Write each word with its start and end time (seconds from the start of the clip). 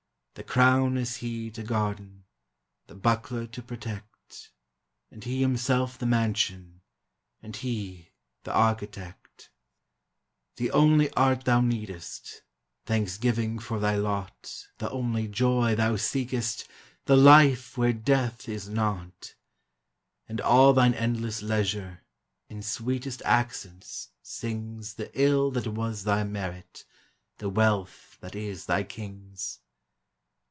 The 0.35 0.43
Crown 0.45 0.97
is 0.97 1.17
he 1.17 1.51
to 1.51 1.61
guerdon, 1.61 2.23
The 2.87 2.95
Buckler 2.95 3.47
to 3.47 3.61
protect, 3.61 4.49
And 5.11 5.25
he 5.25 5.41
himself 5.41 5.97
the 5.99 6.05
Mansion, 6.05 6.81
And 7.43 7.53
he 7.57 8.13
the 8.43 8.53
Architect. 8.53 9.49
DEATH: 10.55 10.67
IMMORTALITY: 10.67 10.71
HEAVEN. 10.71 11.09
421 11.11 11.35
The 11.35 11.35
only 11.35 11.35
art 11.35 11.45
thou 11.45 11.59
fieedest— 11.99 12.41
Thanksgiving 12.87 13.59
for 13.59 13.79
thy 13.81 13.97
lot; 13.97 14.67
The 14.77 14.89
only 14.89 15.27
joy 15.27 15.75
thou 15.75 15.97
seekest 15.97 16.59
—■ 16.67 16.67
The 17.05 17.17
Life 17.17 17.77
where 17.77 17.91
Death 17.93 18.47
is 18.47 18.69
not. 18.69 19.35
And 20.29 20.39
all 20.39 20.71
thine 20.71 20.93
endless 20.93 21.41
leisure, 21.41 22.05
In 22.47 22.63
sweetest 22.63 23.21
accents, 23.25 24.11
sings 24.23 24.93
The 24.93 25.11
ill 25.13 25.51
that 25.51 25.67
was 25.67 26.05
thy 26.05 26.23
merit. 26.23 26.85
The 27.39 27.49
wealth 27.49 28.17
that 28.21 28.33
is 28.33 28.67
thy 28.67 28.83
King's! 28.85 29.59